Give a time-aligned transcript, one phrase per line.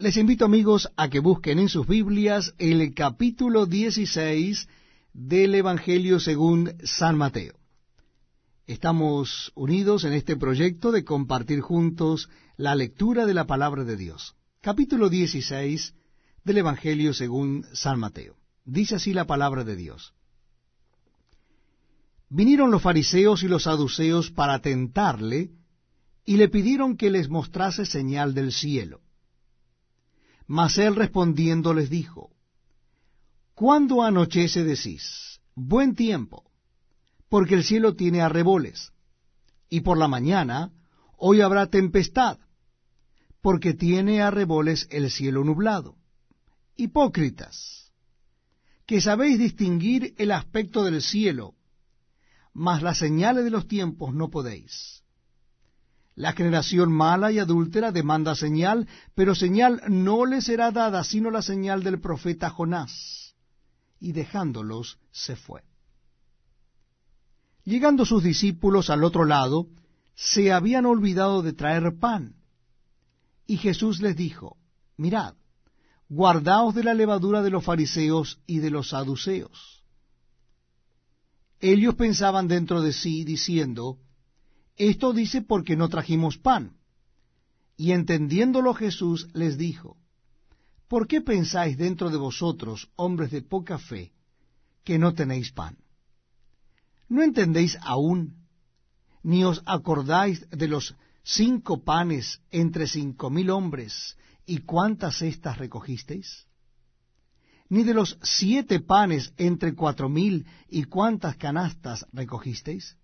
[0.00, 4.66] Les invito amigos a que busquen en sus Biblias el capítulo 16
[5.12, 7.52] del Evangelio según San Mateo.
[8.66, 14.36] Estamos unidos en este proyecto de compartir juntos la lectura de la palabra de Dios.
[14.62, 15.92] Capítulo 16
[16.44, 18.36] del Evangelio según San Mateo.
[18.64, 20.14] Dice así la palabra de Dios.
[22.30, 25.50] Vinieron los fariseos y los saduceos para tentarle
[26.24, 29.02] y le pidieron que les mostrase señal del cielo.
[30.50, 32.32] Mas él respondiendo les dijo,
[33.54, 35.38] ¿Cuándo anochece decís?
[35.54, 36.50] Buen tiempo,
[37.28, 38.90] porque el cielo tiene arreboles,
[39.68, 40.72] y por la mañana
[41.16, 42.38] hoy habrá tempestad,
[43.40, 45.94] porque tiene arreboles el cielo nublado.
[46.74, 47.92] Hipócritas,
[48.86, 51.54] que sabéis distinguir el aspecto del cielo,
[52.54, 54.99] mas las señales de los tiempos no podéis.
[56.20, 61.40] La generación mala y adúltera demanda señal, pero señal no le será dada sino la
[61.40, 63.34] señal del profeta Jonás.
[63.98, 65.62] Y dejándolos se fue.
[67.64, 69.68] Llegando sus discípulos al otro lado,
[70.14, 72.34] se habían olvidado de traer pan.
[73.46, 74.58] Y Jesús les dijo,
[74.98, 75.36] Mirad,
[76.10, 79.82] guardaos de la levadura de los fariseos y de los saduceos.
[81.60, 83.96] Ellos pensaban dentro de sí, diciendo,
[84.80, 86.78] Esto dice porque no trajimos pan.
[87.76, 89.98] Y entendiéndolo Jesús les dijo,
[90.88, 94.14] ¿Por qué pensáis dentro de vosotros, hombres de poca fe,
[94.82, 95.76] que no tenéis pan?
[97.10, 98.46] ¿No entendéis aún,
[99.22, 106.46] ni os acordáis de los cinco panes entre cinco mil hombres, y cuántas cestas recogisteis?
[107.68, 112.96] ni de los siete panes entre cuatro mil y cuántas canastas recogisteis?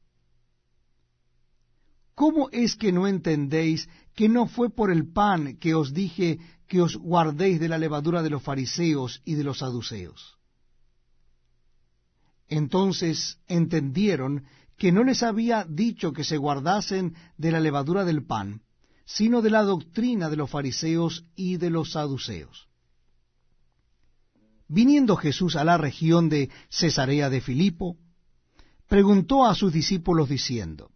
[2.17, 6.81] ¿Cómo es que no entendéis que no fue por el pan que os dije que
[6.81, 10.39] os guardéis de la levadura de los fariseos y de los saduceos?
[12.49, 14.47] Entonces entendieron
[14.79, 18.63] que no les había dicho que se guardasen de la levadura del pan,
[19.05, 22.67] sino de la doctrina de los fariseos y de los saduceos.
[24.69, 27.99] Viniendo Jesús a la región de Cesarea de Filipo,
[28.89, 30.96] preguntó a sus discípulos diciendo,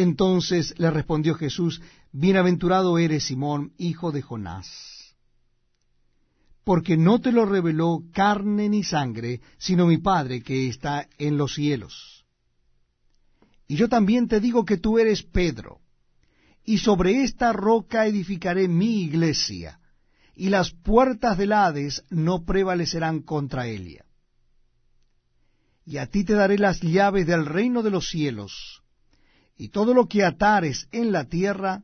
[0.00, 1.82] Entonces le respondió Jesús,
[2.12, 5.16] Bienaventurado eres Simón, hijo de Jonás,
[6.62, 11.54] porque no te lo reveló carne ni sangre, sino mi Padre que está en los
[11.54, 12.24] cielos.
[13.66, 15.80] Y yo también te digo que tú eres Pedro,
[16.64, 19.80] y sobre esta roca edificaré mi iglesia,
[20.36, 24.04] y las puertas del Hades no prevalecerán contra ella
[25.84, 28.82] y a ti te daré las llaves del reino de los cielos,
[29.58, 31.82] y todo lo que atares en la tierra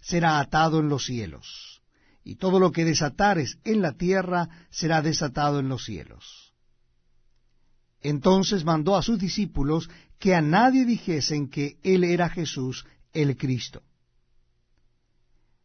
[0.00, 1.82] será atado en los cielos,
[2.22, 6.54] y todo lo que desatares en la tierra será desatado en los cielos.
[8.00, 13.82] Entonces mandó a sus discípulos que a nadie dijesen que él era Jesús el Cristo.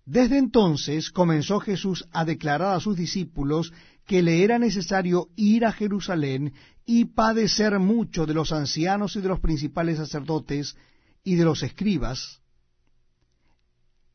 [0.06, 3.72] Desde entonces comenzó Jesús a declarar a sus discípulos
[4.08, 6.54] que le era necesario ir a Jerusalén
[6.84, 10.76] y padecer mucho de los ancianos y de los principales sacerdotes
[11.24, 12.42] y de los escribas,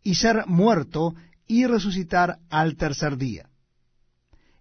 [0.02, 1.14] y ser muerto
[1.46, 3.48] y resucitar al tercer día.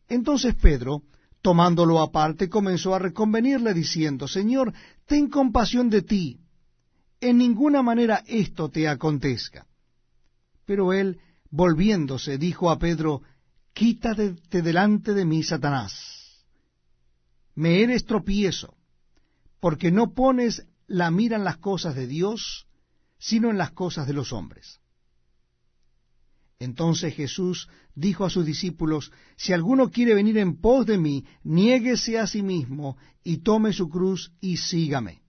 [0.08, 1.04] Entonces Pedro,
[1.42, 4.74] tomándolo aparte, comenzó a reconvenirle diciendo, Señor,
[5.06, 6.40] ten compasión de ti,
[7.22, 9.66] en ninguna manera esto te acontezca.
[10.66, 11.20] Pero él,
[11.50, 13.22] volviéndose, dijo a Pedro,
[13.76, 16.46] Quítate delante de mí, Satanás.
[17.56, 18.78] Me eres tropiezo,
[19.60, 22.68] porque no pones la mira en las cosas de Dios,
[23.18, 24.80] sino en las cosas de los hombres.
[26.60, 32.18] Entonces Jesús dijo a sus discípulos, Si alguno quiere venir en pos de mí, niéguese
[32.18, 35.22] a sí mismo y tome su cruz y sígame.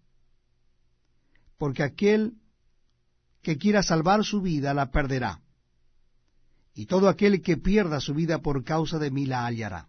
[1.58, 2.34] Porque aquel
[3.42, 5.40] que quiera salvar su vida la perderá
[6.76, 9.88] y todo aquel que pierda su vida por causa de mí la hallará.